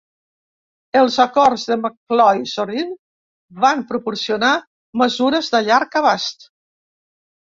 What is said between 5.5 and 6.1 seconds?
de llarg